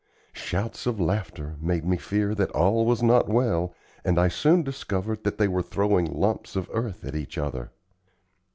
Shouts 0.33 0.87
of 0.87 0.99
laughter 0.99 1.57
made 1.61 1.85
me 1.85 1.95
fear 1.95 2.33
that 2.33 2.49
all 2.53 2.87
was 2.87 3.03
not 3.03 3.29
well, 3.29 3.75
and 4.03 4.17
I 4.17 4.29
soon 4.29 4.63
discovered 4.63 5.23
that 5.23 5.37
they 5.37 5.47
were 5.47 5.61
throwing 5.61 6.11
lumps 6.11 6.55
of 6.55 6.67
earth 6.73 7.05
at 7.05 7.13
each 7.13 7.37
other. 7.37 7.69